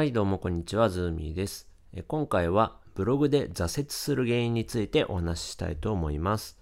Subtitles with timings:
[0.00, 1.68] はい、どうもこんにちは、ズーミーです。
[2.08, 6.58] 今回はブログで挫折する原因についてお話ししたいと思います。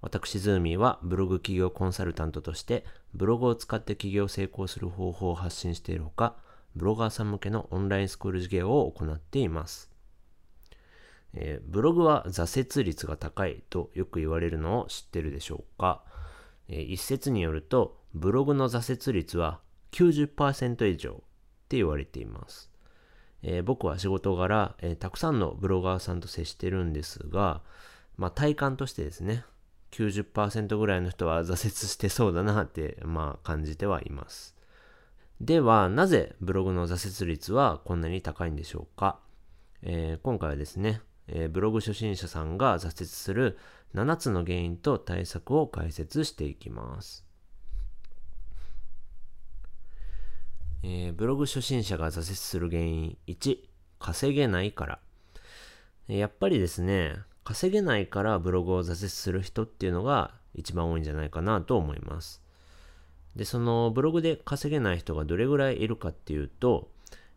[0.00, 6.36] 私、ズーミーはブログ起業コンサルタントとして、ブログを使って起業成功する方法を発信しているほか、
[6.76, 9.90] ブロガーさん向けのオンラインスクール事業を行っています。
[11.34, 16.02] えーブログは挫折率が高いとよく言われるのを知ってるでしょうか、
[16.68, 19.60] えー一説によると、ブログの挫折率は
[19.92, 21.14] 90%以上っ
[21.68, 22.70] て言われています。
[23.42, 27.62] えー僕は仕事柄、えーたくさんのブロガーさんと接してるんですが、
[28.16, 29.44] まあ、体感としてですね、
[29.92, 34.56] 90%ぐらいの人は挫折してそうだなって、まあ、感じてはいます。
[35.40, 39.20] では、なぜブログの挫折率はこんなに高いんでしょうか、
[39.82, 43.58] えー今回はですね、えーブログ初心者さんが挫折する
[43.94, 47.27] 7つの原因と対策を解説していきます。
[50.82, 53.58] えーブログ初心者が挫折する原因1、
[53.98, 54.98] 稼げないから。
[56.08, 62.42] やっぱりですね、稼げないからブログを挫折する人っていうのが一番多いんじゃないかなと思います。
[63.36, 66.90] で、そのブログで稼げない人がどれぐらいいるかっていうと、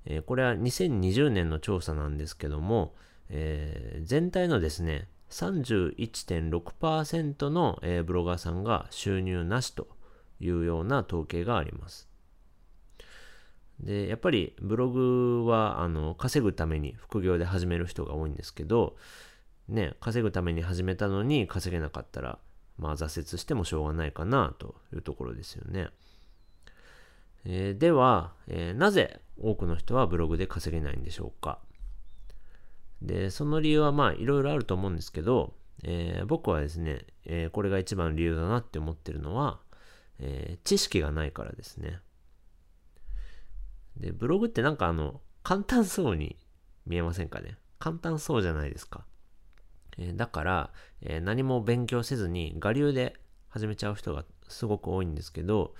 [0.05, 2.93] えーこれは2020年の調査なんですけども、
[3.29, 9.87] えー全体のですね、31.6%の、えーブロガーさんが収入なしと
[10.39, 12.10] いうような統計があります。
[13.81, 18.95] で、やっぱりブログはあの稼ぐために副業で始める人が多いんですけど、
[19.67, 22.37] ね、稼ぐために始めたのに稼げなかったら、
[22.77, 25.89] まあ挫折してもしょうがないかなというところですよね。
[27.43, 31.57] えーでは、えーなぜ多くの人はブログで稼げないんでしょうか？
[33.01, 39.59] で、その理由はまあいろいろあると思うんですけど、えー僕はですね、えこれが一番理由だなって思ってるのは、
[40.19, 41.99] え知識がないからですね。
[44.01, 46.35] で、ブログってなんかあの、簡単そうに
[46.85, 47.57] 見えませんかね？
[47.79, 49.05] 簡単そうじゃないですか。
[49.97, 53.15] えーだから、えー何も勉強せずに我流で
[53.47, 55.75] 始めちゃう人がすごく多いんですけど、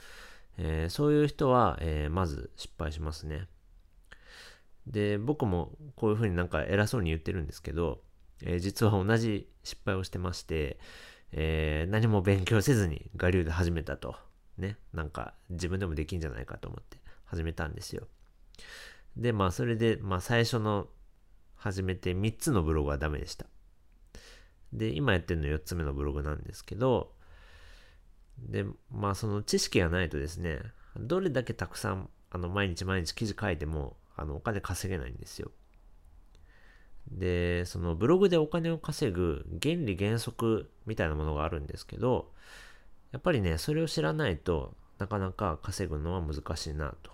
[0.57, 3.47] えーそういう人は、えまず失敗しますね。
[4.85, 8.01] で、僕もこういうふうになんか偉そうに言ってるんですけど、
[8.43, 10.79] え実は同じ失敗をしてまして、
[11.31, 14.15] え何も勉強せずに我流で始めたと。
[14.57, 14.77] ね？
[14.93, 18.07] なんか自分でもできんじゃないかと思って始めたんですよ。
[19.17, 20.87] で、まあそれで、まあ最初の
[21.55, 23.45] 始めて3つのブログはダメでした。
[24.73, 27.13] で、今やってるの4つ目のブログなんですけど、
[28.39, 30.59] で、まあその知識がないとですね、
[30.97, 35.51] どれだけたくさん、あの、毎日毎日記事書いても、あの、お金稼げないんですよ。
[37.09, 42.31] で、そのブログでお金を稼ぐ原理原則みたいなものがあるんですけど、
[43.11, 47.11] やっぱりね、それを知らないとなかなか稼ぐのは難しいなと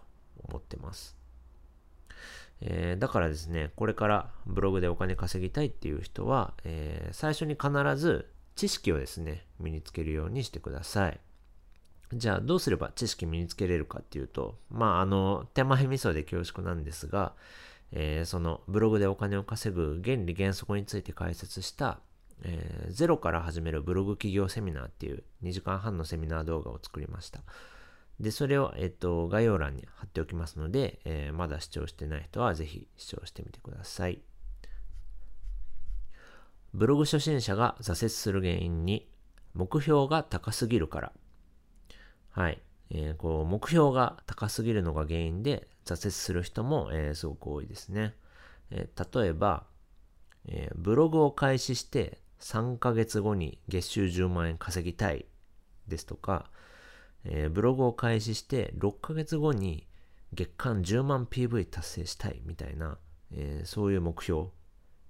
[0.48, 1.17] 思ってます。
[2.62, 11.20] えーだからですね、これからブログでお金稼ぎたいっていう人は、えー最初に必ず知識をですね、身につけるようにしてください。
[12.14, 17.34] じゃあどうすれば知識身につけれるかっていうと、まああの、手前味噌で恐縮なんですが、
[17.92, 22.00] えーそのブログでお金を稼ぐ原理原則について解説した、
[22.44, 27.42] えーゼロから始めるブログ企業セミナーっていう2時間半のセミナー動画を作りました。
[28.20, 34.22] で、それを、えっと、概要欄に貼っておきますので、えーまだ視聴してない人はぜひ視聴してみてください。
[36.74, 39.08] ブログ初心者が挫折する原因に、
[39.54, 41.12] 目標が高すぎるから。
[42.32, 42.62] はい。
[42.90, 48.16] えーこう、目標が高すぎるのが原因で挫折する人も、えーすごく多いですね。
[48.72, 49.66] え例えば、
[50.48, 55.26] えブログを開始して3ヶ月後に月収10万円稼ぎたい
[55.88, 56.50] ですとか、
[57.26, 59.88] えーブログを開始して6ヶ月後に
[60.34, 62.98] 月間10万 PV 達成したいみたいな、
[63.32, 64.46] えーそういう目標っ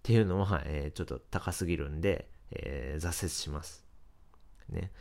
[0.04, 3.86] ていうのは、えーちょっと高すぎるんで、えー挫折します。
[4.70, 4.92] ね。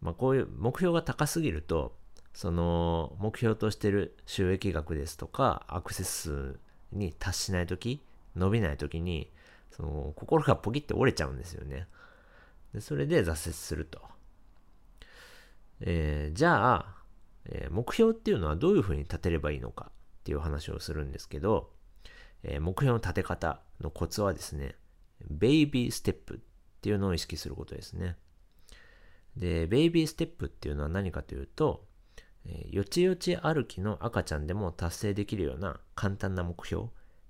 [0.00, 1.96] まあこういう目標が高すぎると、
[2.34, 6.60] その目標としてる収益額ですとか、アクセス数
[6.92, 8.02] に達しないとき、
[8.36, 9.30] 伸びないときに、
[9.70, 11.86] その心がポキって折れちゃうんですよね。
[12.74, 14.00] でそれで挫折すると。
[15.82, 16.96] えーじゃあ、
[17.46, 21.70] えー目標っていうのはどういうふうに立てればいいのかっていう話をするんですけど、
[22.42, 24.76] えー目標の立て方のコツはですね、
[25.28, 26.38] ベイビーステップっ
[26.80, 28.16] ていうのを意識することですね。
[29.36, 31.86] で、ベイビーステップっていうのは何かというと、
[32.44, 36.86] えよちよち歩きの赤ちゃんでも達成できるような簡単な目標、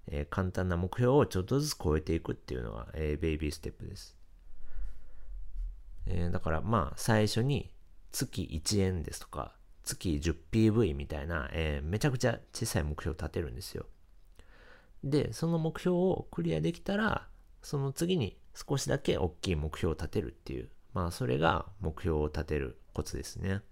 [0.06, 4.16] え簡単な目標をちょっとずつ超えていくっていうのが、えベイビーステップです。
[6.06, 7.72] えだからまあ最初に
[8.12, 9.54] 月1円ですとか
[9.84, 13.86] 月 10PV みたいな、えーめちゃくちゃ小さい目標を立てるんですよ。
[15.02, 17.26] で、その目標をクリアできたら、
[17.62, 23.62] その次に少しだけ大きい目標を立てるっていう、まあそれが目標を立てるコツですね。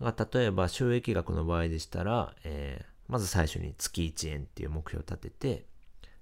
[0.00, 5.66] 例えば収益額の場合でしたら、えー、まず最初に月1円っていう目標を立てて、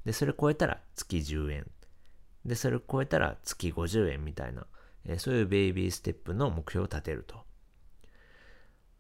[0.05, 1.67] で、それ超えたら月10円。
[2.45, 4.67] で、それ超えたら月50円みたいな、
[5.07, 7.45] え、そういうベイビーステップの目標を立てると。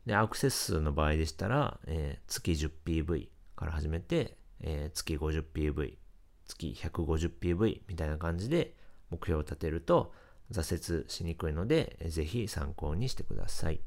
[0.06, 5.94] で、アクセス数の場合でしたら、えー、月 10PV から始めて、えー、月 50PV、
[6.46, 8.74] 月 150PV みたいな感じで
[9.10, 10.12] 目標を立てると
[10.50, 13.80] 挫折しにくいので、ぜひ参考にしてください。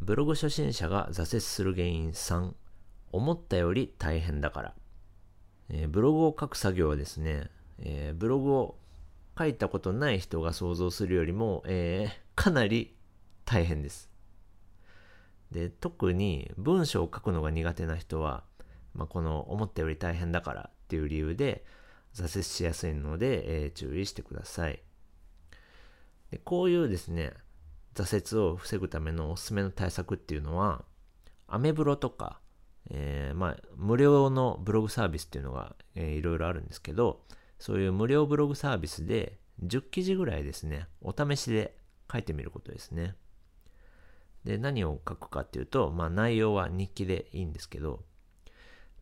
[0.00, 2.52] ブログ初心者が挫折する原因3、
[3.12, 4.74] 思ったより大変だから。
[5.68, 8.78] えー、ブログを書く作業はですね、えー、ブログを
[9.38, 12.96] 書いたことない人が想像するよりも、えー、かなり
[13.44, 14.10] 大変です。
[15.50, 18.44] で、特に文章を書くのが苦手な人は、
[18.94, 21.64] まあ、この思ったより大変だからっていう理由で
[22.14, 24.80] 挫折しやすいので、えー、注意してください
[26.30, 26.38] で。
[26.38, 27.34] こういうですね、
[27.94, 30.84] 挫折を防ぐためのおすすめの対策っていうのは、
[31.46, 32.40] アメブロとか、
[32.90, 37.22] えー、まあ、無料のブログサービスっていうのが、えー、いろいろあるんですけど、
[37.58, 41.76] そういう無料ブログサービスで10記事ぐらいですね、お試しで
[42.10, 43.14] 書いてみることですね。
[44.44, 48.04] で、何を書くかっていうと、まあ内容は日記でいいんですけど、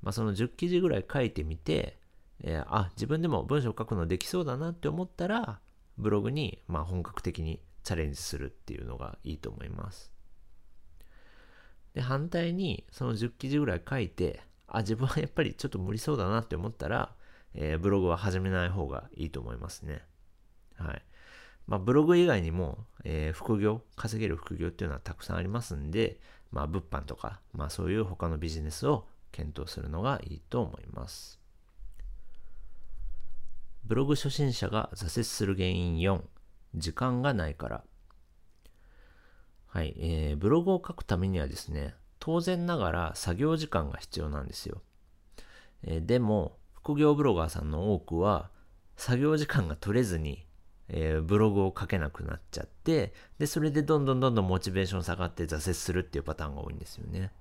[0.03, 1.99] まあその10記事ぐらい書いてみて、
[2.43, 5.61] えー、あ、自分でも文章書くのできそうだなって思ったら、
[5.99, 10.11] ブログにまあ本格的にチャレンジするっていうのがいいと思います。
[11.95, 17.15] で、反対にその10記事ぐらい書いて、あ、自分はやっぱりちょっと無理そうだなって思ったら、
[17.55, 20.03] えー、ブログは始めない方がいいと思いますね。
[20.77, 21.03] はい。
[21.67, 26.19] まあ、ブログ以外にも、えー、副業、稼げる副業っていうのはたくさんありますんで、
[26.51, 31.41] まあ、物販とか、まあ、そういう他のビジネスを検討するのがいいと思います。
[33.85, 36.23] ブログ初心者が挫折する原因4、
[36.75, 37.85] 時間がないから。
[39.67, 44.83] はい、えー、ブログを書くためにはですね、当然ながら作業時間が必要なんですよ。
[45.83, 48.51] えー、でも、副業ブロガーさんの多くは、
[48.99, 50.45] 作業時間が取れずに、
[50.89, 57.33] えー、ブログを書けなくなっちゃって、で、それでどんどんどんどんモチベーション下がって挫折するっていうパターンが多いんですよね。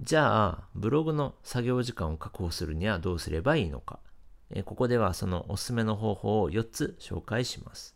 [0.00, 3.98] じゃあ、ブログの作業時間を確保するにはどうすればいいのか。
[4.48, 7.94] えー、ここではそのおすすめの方法を4つ紹介します。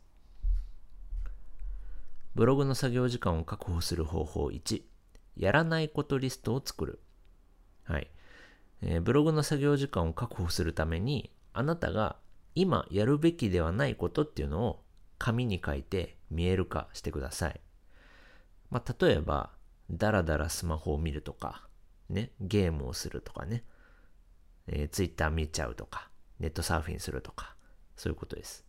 [2.34, 4.82] ブログの作業時間を確保する方法1、
[5.38, 7.00] やらないことリストを作る。
[7.84, 8.10] はい。
[8.82, 12.16] えー、ブログの作業時間を確保するために、あなたが
[12.54, 14.82] 今やるべきではないことっていうのを
[15.18, 17.60] 紙に書いて見える化してください。
[18.70, 19.50] まあ、例えば、
[19.90, 21.66] だらだらスマホを見るとか、
[22.08, 23.64] ね、ゲームをするとかね、
[24.66, 27.54] えー、ツイッター見ちゃうとか、ネットサーフィンするとか、
[27.96, 28.64] そういうことです。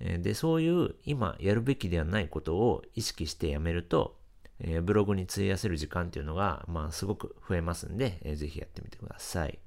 [0.00, 4.17] で、そういう今やるべきではないことを意識してやめると、
[4.60, 9.58] えー、ブログに費やせる時間っていうのが、まあ、すごく増えますんで、えー、ぜひやってみてください。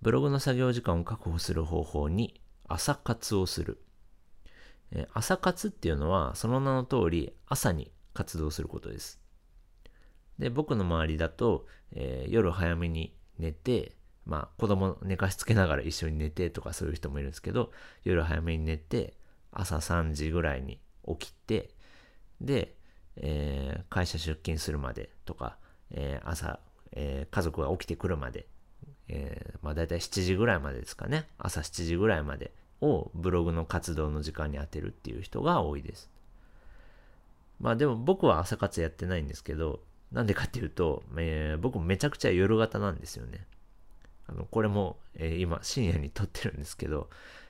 [0.00, 3.82] ブログの作業時間を確保する方法に、朝活をする。
[4.90, 9.20] えー、朝活っていうのは、その名の通り、朝に活動することです。
[10.38, 17.70] で、僕の周りだと、えー、夜早めに寝て、まあ、子供寝かしつけながら一緒に寝てとかそういう人もいるんですけど、
[18.04, 19.16] 夜早めに寝て、
[19.52, 21.70] 朝3時ぐらいに起きて、
[22.40, 22.76] で、
[23.16, 25.56] えー、会社出勤するまでとか、
[25.90, 26.60] えー、朝、
[26.92, 28.46] えー、家族が起きてくるまで、
[29.08, 31.26] えー、まあ大体7時ぐらいまでですかね。
[31.38, 36.10] 朝7時ぐらいまでをブログの活動の時間に当てるっていう人が多いです。
[37.60, 43.46] まあでも僕は朝活やってないんですけど、なんでかっていうと、えー、僕めちゃくちゃ夜型なんですよね。
[44.26, 47.08] あの、これも、えー、今深夜に撮ってるんですけど、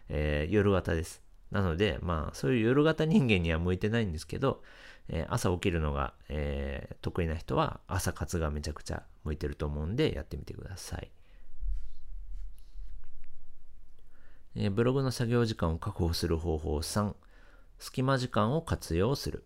[0.09, 1.23] えー、夜型です。
[1.51, 4.63] なので、まあそういう夜型人間には向いてないんですけど、
[5.09, 11.11] え、朝起きるのが、えー、得意な人は朝活がめちゃくちゃ向いてると思うんでやってみてください。
[14.55, 17.15] えー、ブログの作業時間を確保する方法3、
[17.79, 19.45] 隙間時間を活用する。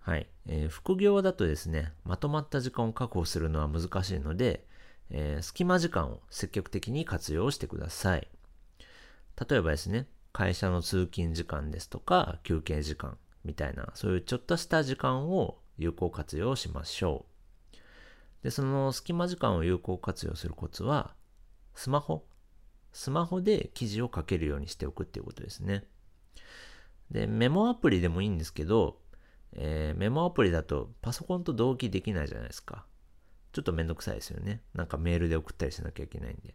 [0.00, 0.26] はい。
[0.46, 4.66] えー、副業だとですね、まとまった時間を確保するのは難しいので、
[5.10, 8.28] えー、隙間時間を積極的に活用してください。
[9.48, 17.26] 例えばですね、会社の通勤時間ですとか、休憩時間、みたいな、そういうちょっとした時間を有効活用しましょ
[17.72, 17.76] う。
[18.42, 21.14] で、その隙間時間を有効活用するコツは、
[21.74, 22.26] スマホ。
[22.92, 25.84] スマホで記事を書けるようにしておくっていうことですね。
[27.10, 29.00] で、メモアプリでもいいんですけど、
[29.52, 32.86] えー、メモアプリだとパソコンと同期できないじゃないですか。
[33.52, 34.62] ちょっとめんどくさいですよね。
[34.74, 36.54] なんかメールで送ったりしなきゃいけないんで。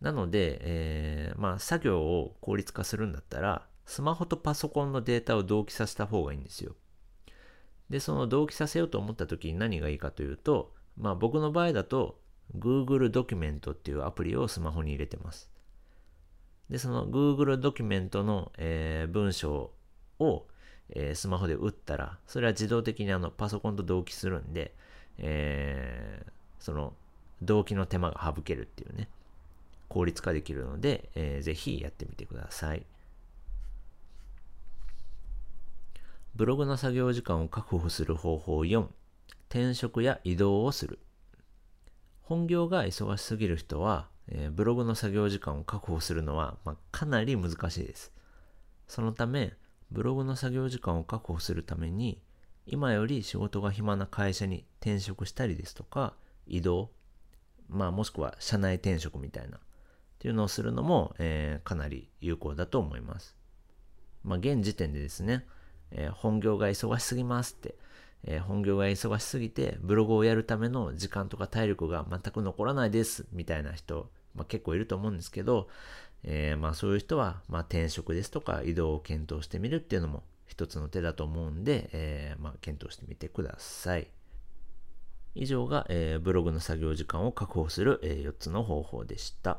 [0.00, 6.76] なので、えー、まあ作業を効率化するんだったら、スマホとパソコンのデータを同期させた方がいいんですよ。
[7.88, 12.20] で、その同期させようと思った時に何がいいかというと、まあ僕の場合だと
[12.54, 15.50] Google ドキュメントっていうアプリをスマホに入れてます。
[16.68, 19.72] で、その Google ドキュメントの、えー、文章
[20.18, 20.46] を、
[20.90, 24.74] えー、スマホで打ったら、それは自動的にあのパソコンと同期するんで、
[25.16, 26.30] えー、
[26.60, 26.92] その
[27.40, 29.08] 同期の手間が省けるっていうね、
[29.88, 32.84] 効率化できるので、えー、ぜひやってみてください。
[36.38, 38.86] ブログの作業時間を確保する方法4、
[39.48, 41.00] 転職や移動をする。
[42.22, 48.12] 本業が忙しすぎる人は、えー、ブログの作業時間を確保するのは、まあ、かなり難しいです。
[48.86, 49.54] そのため、
[49.90, 52.22] ブログの作業時間を確保するために、
[52.66, 56.14] 今より仕事が暇な会社に転職したりですとか、
[56.46, 56.92] 移動、
[57.68, 59.60] まあもしくは社内転職みたいな、っ
[60.20, 63.36] ていうのをするのも、えー、かなり有効だと思います。
[64.22, 65.44] まあ現時点でですね、
[65.92, 67.74] えー、本業が忙しすぎますって、
[68.24, 75.68] えー、本業が忙しすぎてブログをやるための時間とか体力が全く残らないですみたいな人、まあ、結構いると思うんですけど、
[76.24, 84.08] えー、まあそういう人は、まあ、転職ですとか移動を検討してみるっていうのも一つの手だと思うんで、えー、まあ検討してみてください。
[85.34, 89.58] 以上が、えー、ブログの作業時間を確保する、えー、4つの方法でした。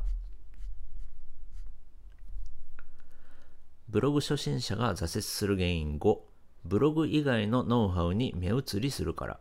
[3.89, 6.17] ブログ初心者が挫折する原因5、
[6.63, 9.39] ブログ以外のノウハウに目移りするから。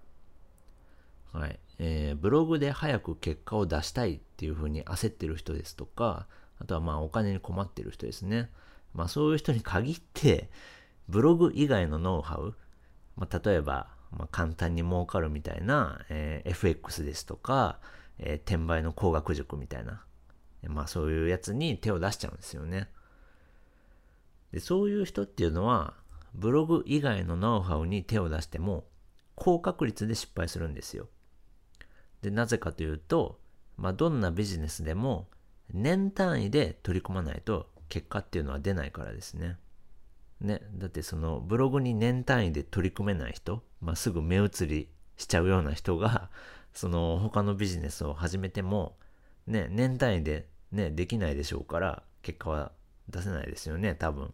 [1.35, 1.61] はい。
[1.79, 6.27] えー、ブログで早く結果を出したいっていうふうに焦ってる人ですとか、
[6.61, 8.51] あとはまあお金に困ってる人ですね。
[8.95, 10.49] まあそういう人に限って、
[11.11, 12.55] ブログ以外のノウハウ、
[13.17, 17.81] まあ、例えば、まあ、簡単に儲かるみたいな、えー、FX ですとか、
[18.19, 20.03] えー、転売の工学塾みたいな、
[20.69, 22.89] まあそういうやつに手を出しちゃうんですよね。
[24.53, 25.95] でそういう人っていうのは、
[26.35, 28.85] ブログ以外のノウハウに手を出しても、
[29.35, 31.09] 高確率で失敗するんですよ。
[32.23, 33.39] で、なぜかというと、
[33.77, 35.29] まあ、どんなビジネスでも、
[35.73, 39.57] 年単位で取り込まないと結果っていうのは出ないからですね。
[40.41, 46.31] ね、だってそのブログに年単位で取り組めない人、まあ、すぐ目移りしちゃうような人が、
[46.73, 48.97] その他のビジネスを始めても、
[49.47, 52.73] ね、年単位でね、できないでしょうから、結果は
[53.09, 54.33] 出せないですよね、多分。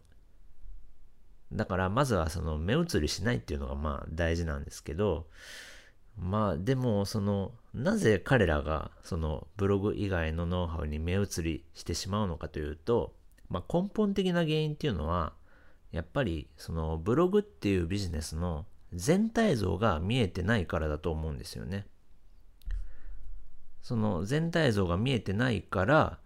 [1.51, 5.27] だからまずはその目移りしないっていうのがまあ大事なんですけど、
[6.17, 13.13] まあでもそのなぜ彼らがそのブログ以外のノウハウに目移りしてしまうのかというと、
[13.49, 15.33] まあ、根本的な原因っていうのは
[15.91, 21.85] やっぱりそのブログっていうビジネスの全体像が見えてないからだと思うんですよね。
[23.81, 26.19] その全体像が見えてないから、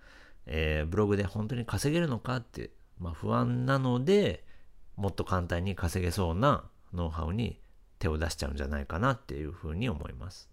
[0.52, 4.44] えー、ブログで本当に稼げるのかって、まあ、不安なので、
[4.98, 7.60] もっと簡単に稼げそうなノウハウに
[8.00, 10.50] 手を出しちゃうんじゃないかなっていうふうに思います。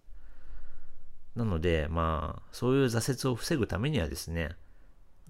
[1.35, 4.51] なので、まあ、そういう挫折を防ぐためにはですね、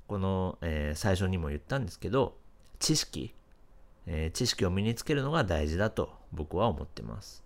[0.09, 2.37] この、えー、最初にも言ったんですけど、
[2.81, 3.35] 知識、
[4.07, 7.46] えー、知識を身につけるのが大事だと僕は思ってます。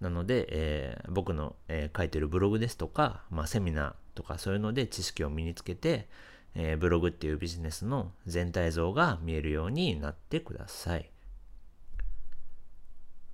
[0.00, 6.08] なので、えー、僕の、え書いてるブログですとか、まあ、セミナーとかそういうので知識を身につけて、
[6.54, 11.10] えー、ブログっていうビジネスの全体像が見えるようになってください。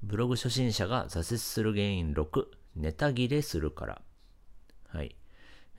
[0.03, 2.47] ブログ初心者が挫折する原因6、
[2.77, 4.03] ネタ切れするから。
[4.89, 5.17] はい。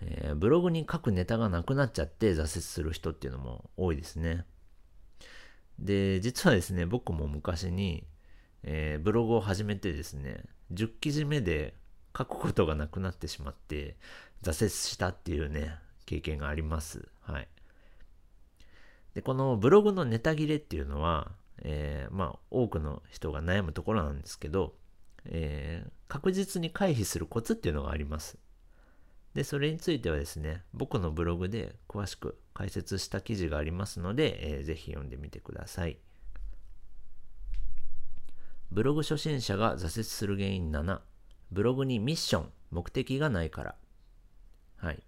[0.01, 4.45] えー、ブログに書くネタがなくなっちゃって挫折する人っていうのも多いですね。
[5.79, 8.05] で、実はですね、僕も昔に、
[8.63, 10.43] えー、ブログを始めてですね、
[10.73, 11.73] 10記事目で
[12.17, 13.95] 書くことがなくなってしまって、
[14.43, 17.07] 挫折したっていうね、経験があります。
[17.21, 17.47] はい。
[19.13, 21.31] で、このブログのネタ切れっていうのは、
[21.63, 24.75] えー、まあ、多くの人が悩むところなんですけど、
[25.25, 28.37] えー、確実に回避するコツっていうのがあります。
[29.33, 35.97] で、それについてはですね、僕のブログで詳しく解説した記事がありますので、えー、ぜひ読んでみてください。
[38.77, 40.99] ブログ初心者が挫折する原因7、
[41.51, 43.75] ブログにミッション、目的がないから。
[44.75, 45.01] はい。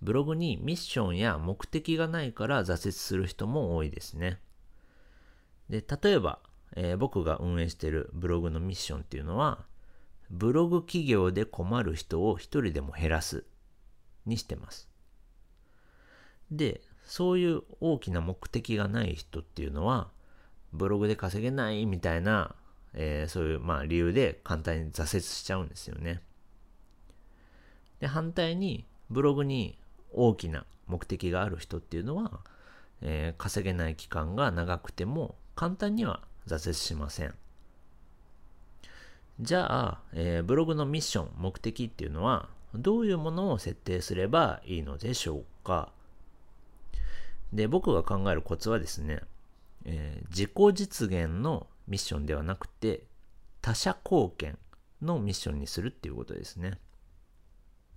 [0.00, 4.40] ブログにミッションや目的がないから挫折する人も多いですね。
[5.68, 6.38] で、例えば、
[6.74, 9.66] えー、僕が運営しているブログのミッションっていうのは、
[10.30, 13.44] ブログ企業で困る人を一人でも減らす
[14.24, 14.88] にしてます。
[16.50, 20.10] で、そういう大きな目的がない人っていうのは、
[20.72, 22.56] ブログで稼げないみたいな、
[22.94, 26.20] えー、そういう、まあ、理由で簡単に挫折しちゃうんですよね。
[28.00, 29.78] で、反対に、ブログに
[30.12, 32.40] 大きな目的がある人っていうのは、
[33.02, 37.34] えー、稼げない期間が長くても簡単には挫折しません。
[39.40, 45.92] じゃあ、えー、ブログのミッション、目的っていうのはどういうものを設定すればいいのでしょうか？
[47.52, 49.20] で、僕が考えるコツはですね、
[49.84, 53.04] えー、自己実現のミッションではなくて
[53.60, 54.58] 他者貢献
[55.02, 56.78] のミッションにするっていうことですね。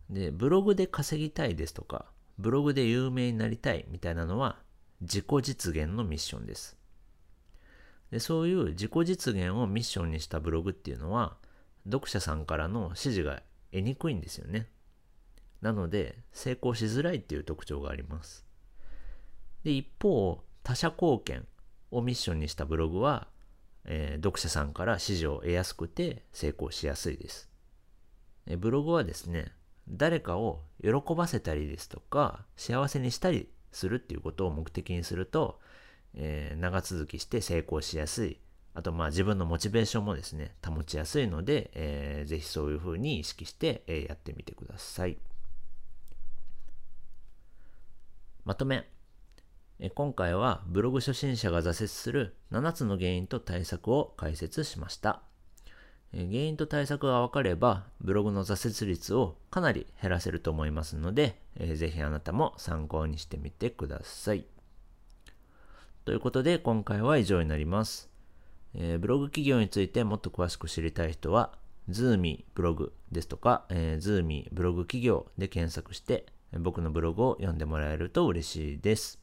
[0.09, 2.05] で、ブログで稼ぎたいですとか、
[2.37, 4.57] ブログで有名になりたいみたいなのは
[4.99, 6.77] 自己実現のミッションです。
[8.11, 11.35] でそういう自己実現をミッションにしたブログっていうのは
[11.85, 14.67] 読者さんからの指示が得にくいんですよね。
[15.61, 18.45] なので成功しづらいっていう特徴があります。
[19.63, 21.47] で一方他者貢献
[21.91, 23.27] をミッションにしたブログは、
[23.85, 27.49] えー、読者さんから支持を得やすくて成功しやすいです。
[28.45, 29.53] えブログはですね
[29.87, 35.59] 誰かを喜ばせたりですとか幸せにしたりするっていうことを目的にすると、
[36.13, 38.39] えー、長続きして成功しやすい。
[38.75, 45.17] あとまあ自分のモチベーションもですね保ちやすいので、えー、ぜひそういうふうに意識して、えー、やってみてください。
[48.45, 48.92] まとめ。
[49.95, 55.21] 今回はブログ初心者が挫折する7つの原因と対策を解説しました
[56.13, 61.39] 原因と対策が分かれば、ブログの挫折率をかなり減らせると思いますので、
[61.75, 64.45] ぜひあなたも参考にしてみてください。
[66.05, 68.11] ということで、今回は以上になります。
[68.73, 71.51] ブログ起業についてもっと詳しく知りたい人は、
[71.89, 76.27] ズーミーブログですとか、えー、ズーブログ起業で検索して、
[76.59, 79.22] 僕のブログを読んでもらえると嬉しいです。